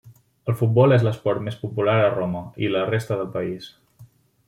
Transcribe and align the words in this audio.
El 0.51 0.55
futbol 0.61 0.95
és 0.95 1.05
l'esport 1.09 1.45
més 1.49 1.59
popular 1.67 1.99
a 2.07 2.09
Roma, 2.17 2.43
i 2.65 2.71
a 2.73 2.75
la 2.79 2.85
resta 2.91 3.23
del 3.25 3.33
país. 3.41 3.73